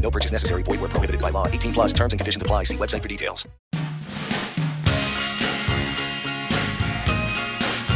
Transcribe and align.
No 0.00 0.10
purchase 0.10 0.32
necessary. 0.32 0.62
Void 0.62 0.80
where 0.80 0.88
prohibited 0.88 1.20
by 1.20 1.30
law. 1.30 1.46
18 1.46 1.72
plus 1.72 1.92
terms 1.92 2.12
and 2.12 2.20
conditions 2.20 2.42
apply. 2.42 2.64
See 2.64 2.76
website 2.76 3.02
for 3.02 3.08
details. 3.08 3.46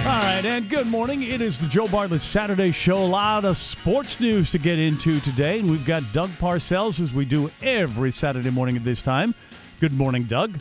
All 0.06 0.20
right, 0.20 0.44
and 0.44 0.68
good 0.68 0.86
morning. 0.86 1.22
It 1.22 1.40
is 1.40 1.58
the 1.58 1.66
Joe 1.66 1.88
Bartlett 1.88 2.20
Saturday 2.20 2.72
Show. 2.72 2.98
A 2.98 3.06
lot 3.06 3.46
of 3.46 3.56
sports 3.56 4.20
news 4.20 4.50
to 4.52 4.58
get 4.58 4.78
into 4.78 5.18
today, 5.20 5.60
and 5.60 5.70
we've 5.70 5.86
got 5.86 6.02
Doug 6.12 6.28
Parcells 6.32 7.00
as 7.00 7.14
we 7.14 7.24
do 7.24 7.50
every 7.62 8.10
Saturday 8.10 8.50
morning 8.50 8.76
at 8.76 8.84
this 8.84 9.00
time. 9.00 9.34
Good 9.80 9.94
morning, 9.94 10.24
Doug. 10.24 10.58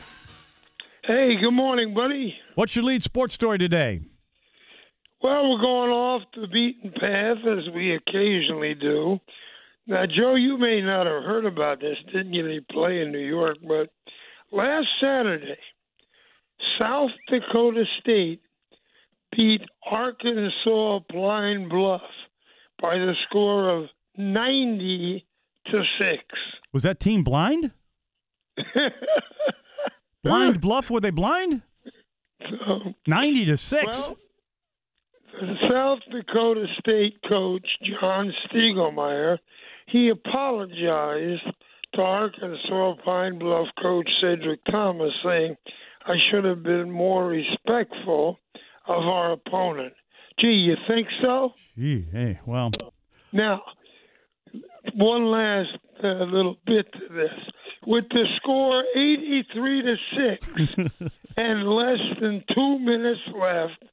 Hey, 1.03 1.35
good 1.41 1.51
morning, 1.51 1.93
buddy. 1.93 2.33
What's 2.55 2.73
your 2.77 2.85
lead 2.85 3.03
sports 3.03 3.33
story 3.33 3.57
today? 3.57 3.99
Well, 5.21 5.51
we're 5.51 5.61
going 5.61 5.91
off 5.91 6.21
the 6.33 6.47
beaten 6.47 6.93
path 6.93 7.45
as 7.45 7.73
we 7.75 7.95
occasionally 7.95 8.75
do. 8.75 9.19
Now, 9.85 10.05
Joe, 10.05 10.35
you 10.35 10.57
may 10.57 10.81
not 10.81 11.05
have 11.05 11.23
heard 11.23 11.45
about 11.45 11.81
this. 11.81 11.97
Didn't 12.07 12.31
get 12.31 12.45
any 12.45 12.61
play 12.71 13.01
in 13.01 13.11
New 13.11 13.19
York, 13.19 13.57
but 13.67 13.89
last 14.51 14.87
Saturday, 15.01 15.57
South 16.79 17.11
Dakota 17.27 17.83
State 17.99 18.41
beat 19.35 19.61
Arkansas 19.89 20.99
Blind 21.09 21.69
Bluff 21.69 22.01
by 22.81 22.95
the 22.95 23.13
score 23.27 23.69
of 23.69 23.89
90 24.17 25.25
to 25.67 25.83
6. 25.99 26.23
Was 26.71 26.83
that 26.83 26.99
team 26.99 27.23
blind? 27.23 27.71
blind 30.23 30.61
Bluff? 30.61 30.89
Were 30.89 31.01
they 31.01 31.11
blind? 31.11 31.63
So, 32.39 32.93
90 33.07 33.45
to 33.45 33.57
6. 33.57 33.85
well, 33.85 34.17
the 35.41 35.55
South 35.69 35.99
Dakota 36.11 36.65
State 36.79 37.17
coach, 37.27 37.65
John 37.99 38.31
Stiegelmeier, 38.47 39.37
he 39.87 40.09
apologized 40.09 41.43
to 41.93 42.01
Arkansas 42.01 42.93
Pine 43.05 43.39
Bluff 43.39 43.67
coach 43.81 44.09
Cedric 44.21 44.59
Thomas, 44.69 45.11
saying, 45.23 45.55
I 46.05 46.15
should 46.29 46.43
have 46.43 46.63
been 46.63 46.91
more 46.91 47.27
respectful 47.27 48.39
of 48.87 49.03
our 49.03 49.33
opponent. 49.33 49.93
Gee, 50.39 50.47
you 50.47 50.75
think 50.87 51.07
so? 51.21 51.53
Gee, 51.75 52.07
hey, 52.11 52.39
well, 52.45 52.71
Now, 53.31 53.61
one 54.95 55.25
last 55.25 55.77
uh, 56.03 56.23
little 56.25 56.57
bit 56.65 56.91
to 56.93 57.13
this. 57.13 57.31
With 57.85 58.05
the 58.09 58.25
score 58.37 58.83
83 58.95 59.81
to 59.81 59.95
6 60.57 61.11
and 61.37 61.67
less 61.69 61.99
than 62.19 62.43
two 62.53 62.79
minutes 62.79 63.21
left, 63.35 63.83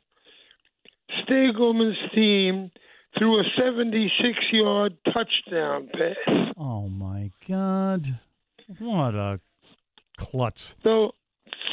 Stiegelman's 1.22 1.98
team 2.14 2.70
threw 3.18 3.38
a 3.40 3.44
76 3.56 4.38
yard 4.52 4.96
touchdown 5.06 5.88
pass. 5.92 6.52
oh 6.56 6.88
my 6.88 7.30
God. 7.48 8.18
What 8.78 9.14
a 9.14 9.40
klutz. 10.16 10.76
So, 10.84 11.12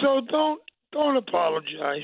so 0.02 0.22
don't 0.30 0.62
don't 0.92 1.18
apologize. 1.18 2.02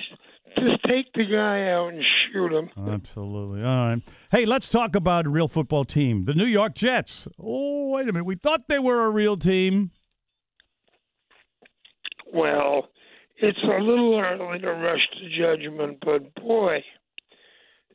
Just 0.56 0.84
take 0.88 1.12
the 1.16 1.26
guy 1.26 1.72
out 1.72 1.94
and 1.94 2.04
shoot 2.32 2.52
him. 2.54 2.70
Absolutely. 2.78 3.62
All 3.64 3.88
right. 3.88 4.02
Hey, 4.32 4.46
let's 4.46 4.70
talk 4.70 4.96
about 4.96 5.26
a 5.26 5.30
real 5.30 5.48
football 5.48 5.84
team. 5.84 6.26
The 6.26 6.36
New 6.36 6.46
York 6.46 6.76
Jets. 6.76 7.28
Oh, 7.40 7.90
wait 7.94 8.08
a 8.08 8.14
minute. 8.14 8.26
We 8.26 8.36
thought 8.36 8.68
they 8.68 8.78
were 8.78 9.06
a 9.06 9.10
real 9.10 9.36
team. 9.36 9.90
Well, 12.32 12.90
it's 13.38 13.60
a 13.64 13.82
little 13.82 14.20
early 14.20 14.60
to 14.60 14.72
rush 14.72 15.02
to 15.20 15.30
judgment, 15.42 15.98
but 16.06 16.34
boy, 16.36 16.84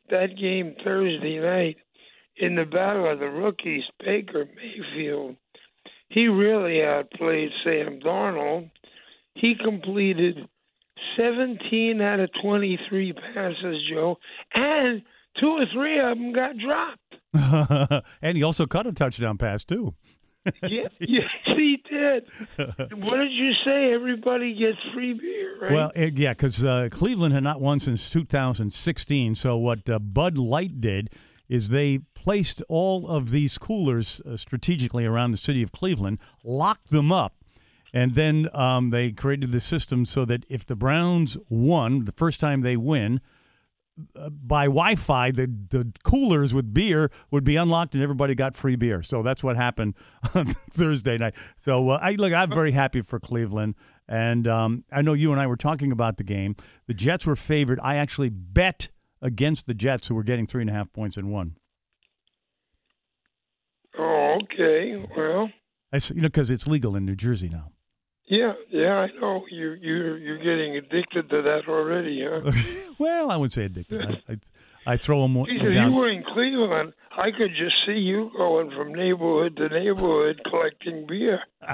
that 0.09 0.37
game 0.39 0.75
Thursday 0.83 1.39
night 1.39 1.77
in 2.37 2.55
the 2.55 2.65
battle 2.65 3.11
of 3.11 3.19
the 3.19 3.29
rookies, 3.29 3.83
Baker 3.99 4.45
Mayfield, 4.45 5.35
he 6.09 6.27
really 6.27 6.83
outplayed 6.83 7.49
Sam 7.63 7.99
Darnold. 7.99 8.71
He 9.35 9.55
completed 9.61 10.37
17 11.17 12.01
out 12.01 12.19
of 12.19 12.29
23 12.41 13.13
passes, 13.13 13.77
Joe, 13.89 14.17
and 14.53 15.01
two 15.39 15.47
or 15.47 15.65
three 15.73 15.99
of 15.99 16.17
them 16.17 16.33
got 16.33 16.57
dropped. 16.57 18.03
and 18.21 18.37
he 18.37 18.43
also 18.43 18.65
cut 18.65 18.87
a 18.87 18.91
touchdown 18.91 19.37
pass, 19.37 19.63
too. 19.63 19.93
yeah, 20.63 20.87
yes, 20.99 21.29
he 21.45 21.81
did. 21.89 22.27
what 22.57 23.17
did 23.17 23.31
you 23.31 23.51
say? 23.65 23.93
Everybody 23.93 24.53
gets 24.53 24.77
free 24.93 25.13
beer, 25.13 25.57
right? 25.61 25.71
Well, 25.71 25.91
eh, 25.95 26.11
yeah, 26.15 26.33
because 26.33 26.63
uh, 26.63 26.89
Cleveland 26.91 27.33
had 27.33 27.43
not 27.43 27.61
won 27.61 27.79
since 27.79 28.09
2016. 28.09 29.35
So 29.35 29.57
what 29.57 29.89
uh, 29.89 29.99
Bud 29.99 30.37
Light 30.37 30.79
did 30.79 31.09
is 31.49 31.69
they 31.69 31.99
placed 32.13 32.61
all 32.69 33.07
of 33.07 33.31
these 33.31 33.57
coolers 33.57 34.21
uh, 34.21 34.37
strategically 34.37 35.05
around 35.05 35.31
the 35.31 35.37
city 35.37 35.61
of 35.63 35.71
Cleveland, 35.71 36.19
locked 36.43 36.89
them 36.89 37.11
up, 37.11 37.35
and 37.93 38.15
then 38.15 38.47
um, 38.53 38.91
they 38.91 39.11
created 39.11 39.51
the 39.51 39.59
system 39.59 40.05
so 40.05 40.25
that 40.25 40.45
if 40.47 40.65
the 40.65 40.75
Browns 40.75 41.37
won 41.49 42.05
the 42.05 42.11
first 42.11 42.39
time 42.39 42.61
they 42.61 42.77
win. 42.77 43.19
Uh, 44.15 44.29
by 44.29 44.65
Wi-Fi, 44.65 45.31
the 45.31 45.47
the 45.69 45.91
coolers 46.03 46.53
with 46.53 46.73
beer 46.73 47.11
would 47.31 47.43
be 47.43 47.55
unlocked, 47.55 47.93
and 47.93 48.03
everybody 48.03 48.35
got 48.35 48.55
free 48.55 48.75
beer. 48.75 49.03
So 49.03 49.21
that's 49.23 49.43
what 49.43 49.55
happened 49.55 49.95
on 50.35 50.47
Thursday 50.47 51.17
night. 51.17 51.35
So 51.55 51.89
uh, 51.89 51.99
I 52.01 52.11
look, 52.13 52.33
I'm 52.33 52.49
very 52.49 52.71
happy 52.71 53.01
for 53.01 53.19
Cleveland, 53.19 53.75
and 54.07 54.47
um, 54.47 54.83
I 54.91 55.01
know 55.01 55.13
you 55.13 55.31
and 55.31 55.39
I 55.39 55.47
were 55.47 55.57
talking 55.57 55.91
about 55.91 56.17
the 56.17 56.23
game. 56.23 56.55
The 56.87 56.93
Jets 56.93 57.25
were 57.25 57.35
favored. 57.35 57.79
I 57.81 57.95
actually 57.95 58.29
bet 58.29 58.89
against 59.21 59.67
the 59.67 59.73
Jets, 59.73 60.07
who 60.07 60.15
were 60.15 60.23
getting 60.23 60.47
three 60.47 60.61
and 60.61 60.69
a 60.69 60.73
half 60.73 60.91
points 60.93 61.17
and 61.17 61.31
one. 61.31 61.55
oh, 63.97 64.37
okay. 64.43 64.95
Well, 65.17 65.49
I, 65.91 65.99
you 66.13 66.21
know, 66.21 66.27
because 66.29 66.49
it's 66.49 66.67
legal 66.67 66.95
in 66.95 67.05
New 67.05 67.15
Jersey 67.15 67.49
now. 67.49 67.71
Yeah, 68.29 68.53
yeah, 68.69 68.93
I 68.93 69.07
know 69.19 69.43
you 69.49 69.71
you 69.81 70.15
you're 70.15 70.37
getting 70.37 70.77
addicted 70.77 71.29
to 71.31 71.41
that 71.41 71.61
already, 71.67 72.23
huh? 72.23 72.51
well, 72.99 73.31
I 73.31 73.35
wouldn't 73.37 73.53
say 73.53 73.65
addicted. 73.65 74.05
I, 74.05 74.33
I, 74.33 74.93
I 74.93 74.97
throw 74.97 75.23
them 75.23 75.35
if 75.37 75.61
you 75.61 75.91
were 75.91 76.09
in 76.09 76.23
Cleveland, 76.23 76.93
I 77.11 77.31
could 77.31 77.49
just 77.57 77.75
see 77.87 77.99
you 77.99 78.29
going 78.37 78.69
from 78.71 78.93
neighborhood 78.93 79.57
to 79.57 79.69
neighborhood 79.69 80.41
collecting 80.49 81.05
beer. 81.07 81.41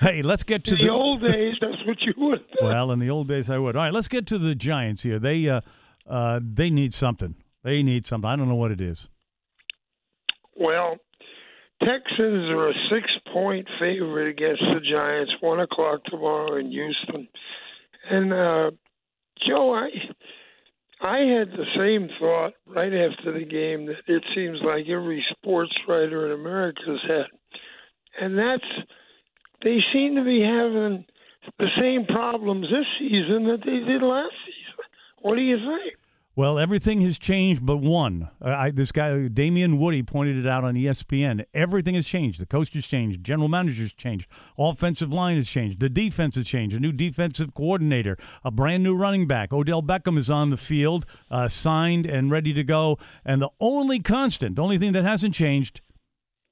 Hey, 0.00 0.20
let's 0.20 0.42
get 0.42 0.64
to 0.64 0.72
In 0.72 0.78
the 0.78 0.90
old 0.90 1.22
days, 1.22 1.54
that's 1.60 1.86
what 1.86 1.96
you 2.02 2.12
would. 2.18 2.44
Well, 2.60 2.90
in 2.90 2.98
the 2.98 3.08
old 3.08 3.28
days, 3.28 3.48
I 3.48 3.56
would. 3.56 3.76
All 3.76 3.82
right, 3.82 3.92
let's 3.92 4.08
get 4.08 4.26
to 4.26 4.38
the 4.38 4.54
Giants 4.54 5.04
here. 5.04 5.18
They 5.18 5.48
uh, 5.48 5.60
uh, 6.06 6.40
they 6.42 6.70
need 6.70 6.92
something. 6.92 7.36
They 7.62 7.82
need 7.82 8.04
something. 8.04 8.28
I 8.28 8.36
don't 8.36 8.48
know 8.48 8.56
what 8.56 8.72
it 8.72 8.80
is. 8.80 9.08
Well, 10.56 10.96
Texans 11.80 12.50
are 12.50 12.68
a 12.68 12.74
six-point 13.34 13.66
favorite 13.80 14.30
against 14.30 14.62
the 14.62 14.80
Giants. 14.90 15.32
One 15.40 15.60
o'clock 15.60 16.04
tomorrow 16.04 16.56
in 16.56 16.70
Houston, 16.70 17.28
and 18.10 18.32
uh, 18.32 18.70
Joe, 19.46 19.74
I 19.74 19.88
I 21.00 21.18
had 21.18 21.48
the 21.48 21.66
same 21.76 22.08
thought 22.20 22.52
right 22.66 22.92
after 22.92 23.32
the 23.38 23.44
game 23.44 23.86
that 23.86 23.96
it 24.06 24.22
seems 24.34 24.58
like 24.64 24.88
every 24.88 25.24
sports 25.36 25.72
writer 25.88 26.26
in 26.26 26.40
America's 26.40 27.00
had, 27.06 27.26
and 28.20 28.38
that's 28.38 28.88
they 29.62 29.78
seem 29.92 30.14
to 30.16 30.24
be 30.24 30.40
having 30.40 31.04
the 31.58 31.68
same 31.80 32.06
problems 32.06 32.66
this 32.70 32.86
season 32.98 33.44
that 33.44 33.60
they 33.64 33.80
did 33.86 34.02
last 34.02 34.34
season. 34.46 34.84
What 35.20 35.36
do 35.36 35.42
you 35.42 35.56
think? 35.56 35.94
Well, 36.36 36.58
everything 36.58 37.00
has 37.02 37.16
changed 37.16 37.64
but 37.64 37.76
one. 37.76 38.28
Uh, 38.44 38.48
I, 38.48 38.70
this 38.72 38.90
guy, 38.90 39.28
Damien 39.28 39.78
Woody, 39.78 40.02
pointed 40.02 40.36
it 40.36 40.48
out 40.48 40.64
on 40.64 40.74
ESPN. 40.74 41.44
Everything 41.54 41.94
has 41.94 42.08
changed. 42.08 42.40
The 42.40 42.46
coach 42.46 42.72
has 42.72 42.88
changed. 42.88 43.22
General 43.22 43.48
manager's 43.48 43.92
changed. 43.92 44.28
Offensive 44.58 45.12
line 45.12 45.36
has 45.36 45.48
changed. 45.48 45.78
The 45.78 45.88
defense 45.88 46.34
has 46.34 46.48
changed. 46.48 46.74
A 46.74 46.80
new 46.80 46.90
defensive 46.90 47.54
coordinator. 47.54 48.16
A 48.44 48.50
brand 48.50 48.82
new 48.82 48.96
running 48.96 49.28
back. 49.28 49.52
Odell 49.52 49.80
Beckham 49.80 50.18
is 50.18 50.28
on 50.28 50.50
the 50.50 50.56
field, 50.56 51.06
uh, 51.30 51.46
signed 51.46 52.04
and 52.04 52.32
ready 52.32 52.52
to 52.52 52.64
go. 52.64 52.98
And 53.24 53.40
the 53.40 53.50
only 53.60 54.00
constant, 54.00 54.56
the 54.56 54.62
only 54.62 54.78
thing 54.78 54.92
that 54.92 55.04
hasn't 55.04 55.34
changed, 55.34 55.82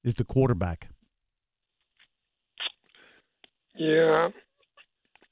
is 0.05 0.14
the 0.14 0.25
quarterback. 0.25 0.90
Yeah. 3.75 4.28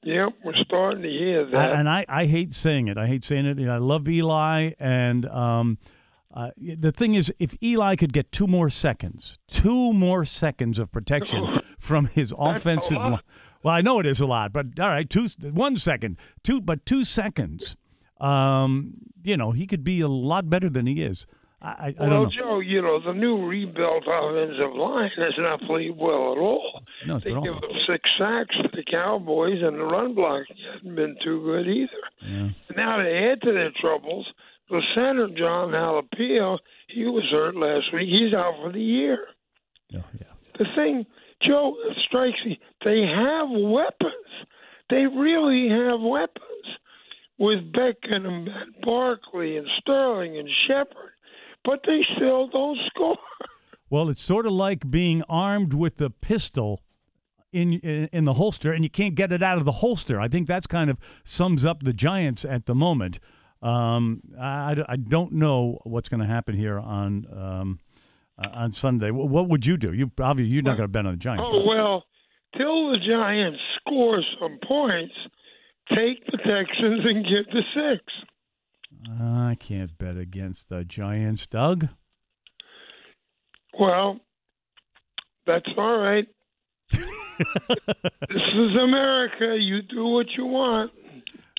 Yep, 0.02 0.28
we're 0.44 0.54
starting 0.64 1.02
to 1.02 1.10
hear 1.10 1.44
that. 1.44 1.72
And 1.72 1.88
I, 1.88 2.06
I 2.08 2.24
hate 2.24 2.52
saying 2.52 2.88
it. 2.88 2.96
I 2.96 3.06
hate 3.06 3.22
saying 3.22 3.44
it. 3.44 3.58
You 3.58 3.66
know, 3.66 3.74
I 3.74 3.78
love 3.78 4.08
Eli, 4.08 4.72
and 4.78 5.26
um, 5.26 5.78
uh, 6.32 6.50
the 6.56 6.90
thing 6.90 7.14
is, 7.14 7.32
if 7.38 7.54
Eli 7.62 7.96
could 7.96 8.12
get 8.12 8.32
two 8.32 8.46
more 8.46 8.70
seconds, 8.70 9.38
two 9.46 9.92
more 9.92 10.24
seconds 10.24 10.78
of 10.78 10.90
protection 10.90 11.60
from 11.78 12.06
his 12.06 12.32
offensive 12.38 12.96
line. 12.96 13.20
Well, 13.62 13.74
I 13.74 13.82
know 13.82 14.00
it 14.00 14.06
is 14.06 14.20
a 14.20 14.26
lot, 14.26 14.54
but 14.54 14.80
all 14.80 14.88
right, 14.88 15.08
two 15.08 15.28
one 15.52 15.76
second, 15.76 16.16
two 16.42 16.62
but 16.62 16.86
two 16.86 17.04
seconds. 17.04 17.76
Um, 18.18 18.94
you 19.22 19.36
know, 19.36 19.52
he 19.52 19.66
could 19.66 19.84
be 19.84 20.00
a 20.00 20.08
lot 20.08 20.48
better 20.48 20.70
than 20.70 20.86
he 20.86 21.02
is. 21.02 21.26
I, 21.62 21.94
I, 21.98 22.08
well. 22.08 22.26
Joe, 22.26 22.60
you 22.60 22.80
know 22.80 23.00
the 23.04 23.12
new 23.12 23.46
rebuilt 23.46 24.04
offensive 24.06 24.74
line 24.74 25.10
has 25.18 25.34
not 25.38 25.60
played 25.62 25.96
well 25.96 26.32
at 26.32 26.38
all. 26.38 26.82
No, 27.06 27.16
it's 27.16 27.24
they 27.24 27.30
give 27.30 27.54
awful. 27.54 27.56
up 27.56 27.76
six 27.86 28.08
sacks 28.18 28.56
to 28.62 28.68
the 28.72 28.84
Cowboys, 28.90 29.58
and 29.62 29.76
the 29.78 29.84
run 29.84 30.14
block 30.14 30.44
hasn't 30.48 30.96
been 30.96 31.16
too 31.22 31.42
good 31.44 31.68
either. 31.68 31.90
Yeah. 32.22 32.48
Now 32.76 32.96
to 32.96 33.30
add 33.32 33.42
to 33.42 33.52
their 33.52 33.72
troubles, 33.78 34.26
the 34.70 34.80
center 34.94 35.28
Jon 35.36 35.72
Halapio, 35.72 36.58
he 36.88 37.04
was 37.04 37.24
hurt 37.30 37.56
last 37.56 37.92
week. 37.92 38.08
He's 38.08 38.32
out 38.32 38.54
for 38.62 38.72
the 38.72 38.80
year. 38.80 39.26
Yeah, 39.90 40.00
yeah. 40.18 40.26
The 40.58 40.64
thing, 40.74 41.04
Joe, 41.46 41.74
strikes 42.06 42.38
me, 42.46 42.58
they 42.84 43.02
have 43.02 43.48
weapons. 43.50 44.12
They 44.88 45.06
really 45.06 45.68
have 45.68 46.00
weapons 46.00 46.78
with 47.38 47.72
Beckham 47.72 48.26
and 48.26 48.48
Barkley 48.82 49.56
and 49.56 49.66
Sterling 49.80 50.38
and 50.38 50.48
Shepard, 50.68 51.12
but 51.64 51.80
they 51.86 52.00
still 52.16 52.48
don't 52.48 52.78
score. 52.86 53.16
Well, 53.88 54.08
it's 54.08 54.22
sort 54.22 54.46
of 54.46 54.52
like 54.52 54.90
being 54.90 55.22
armed 55.28 55.74
with 55.74 56.00
a 56.00 56.10
pistol 56.10 56.82
in, 57.52 57.74
in 57.74 58.08
in 58.12 58.24
the 58.24 58.34
holster, 58.34 58.72
and 58.72 58.84
you 58.84 58.90
can't 58.90 59.14
get 59.14 59.32
it 59.32 59.42
out 59.42 59.58
of 59.58 59.64
the 59.64 59.72
holster. 59.72 60.20
I 60.20 60.28
think 60.28 60.46
that's 60.46 60.66
kind 60.66 60.90
of 60.90 60.98
sums 61.24 61.66
up 61.66 61.82
the 61.82 61.92
Giants 61.92 62.44
at 62.44 62.66
the 62.66 62.74
moment. 62.74 63.18
Um, 63.62 64.22
I, 64.40 64.76
I 64.88 64.96
don't 64.96 65.32
know 65.32 65.78
what's 65.84 66.08
going 66.08 66.20
to 66.20 66.26
happen 66.26 66.54
here 66.56 66.78
on 66.78 67.26
um, 67.34 67.80
uh, 68.38 68.48
on 68.52 68.72
Sunday. 68.72 69.10
What, 69.10 69.28
what 69.28 69.48
would 69.48 69.66
you 69.66 69.76
do? 69.76 69.92
You 69.92 70.10
obviously 70.20 70.54
you're 70.54 70.62
not 70.62 70.76
going 70.76 70.88
to 70.88 70.92
bet 70.92 71.06
on 71.06 71.12
the 71.12 71.18
Giants. 71.18 71.44
Oh 71.46 71.64
well, 71.66 72.04
till 72.56 72.92
the 72.92 72.98
Giants 72.98 73.58
score 73.80 74.22
some 74.40 74.58
points, 74.66 75.14
take 75.90 76.24
the 76.26 76.38
Texans 76.38 77.04
and 77.04 77.24
get 77.24 77.52
the 77.52 77.62
six. 77.74 78.04
I 79.08 79.56
can't 79.58 79.96
bet 79.98 80.16
against 80.16 80.68
the 80.68 80.84
Giants, 80.84 81.46
Doug. 81.46 81.88
Well, 83.78 84.20
that's 85.46 85.68
all 85.76 85.98
right. 85.98 86.26
this 86.90 88.48
is 88.48 88.76
America. 88.76 89.56
You 89.58 89.82
do 89.82 90.06
what 90.06 90.26
you 90.36 90.46
want. 90.46 90.92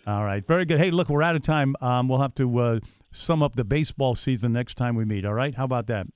All 0.06 0.24
right, 0.24 0.46
very 0.46 0.66
good. 0.66 0.80
Hey, 0.80 0.92
look, 0.92 1.10
we're 1.10 1.24
out 1.24 1.36
of 1.36 1.42
time. 1.42 1.76
Um, 1.82 2.08
we'll 2.08 2.22
have 2.22 2.36
to 2.36 2.60
uh, 2.60 2.80
sum 3.12 3.44
up 3.44 3.56
the 3.56 3.64
baseball 3.64 4.16
season 4.16 4.54
next 4.54 4.76
time 4.76 4.96
we 4.96 5.06
meet. 5.06 5.26
All 5.26 5.34
right, 5.34 5.56
how 5.56 5.66
about 5.66 5.88
that? 5.88 6.08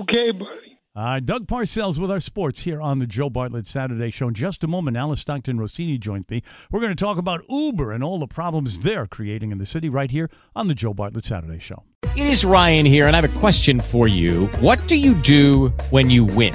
Okay, 0.00 0.30
buddy. 0.32 0.63
Uh, 0.96 1.18
Doug 1.18 1.48
Parcells 1.48 1.98
with 1.98 2.08
our 2.08 2.20
sports 2.20 2.60
here 2.60 2.80
on 2.80 3.00
the 3.00 3.06
Joe 3.06 3.28
Bartlett 3.28 3.66
Saturday 3.66 4.12
Show. 4.12 4.28
In 4.28 4.34
just 4.34 4.62
a 4.62 4.68
moment, 4.68 4.96
Alice 4.96 5.22
Stockton 5.22 5.58
Rossini 5.58 5.98
joins 5.98 6.28
me. 6.28 6.40
We're 6.70 6.78
going 6.78 6.94
to 6.94 7.04
talk 7.04 7.18
about 7.18 7.40
Uber 7.48 7.90
and 7.90 8.04
all 8.04 8.20
the 8.20 8.28
problems 8.28 8.78
they're 8.78 9.08
creating 9.08 9.50
in 9.50 9.58
the 9.58 9.66
city 9.66 9.88
right 9.88 10.08
here 10.08 10.30
on 10.54 10.68
the 10.68 10.74
Joe 10.74 10.94
Bartlett 10.94 11.24
Saturday 11.24 11.58
Show. 11.58 11.82
It 12.16 12.28
is 12.28 12.44
Ryan 12.44 12.86
here, 12.86 13.08
and 13.08 13.16
I 13.16 13.20
have 13.20 13.36
a 13.36 13.40
question 13.40 13.80
for 13.80 14.06
you. 14.06 14.46
What 14.60 14.86
do 14.86 14.94
you 14.94 15.14
do 15.14 15.70
when 15.90 16.10
you 16.10 16.26
win? 16.26 16.54